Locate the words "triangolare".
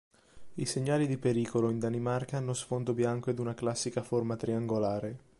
4.35-5.19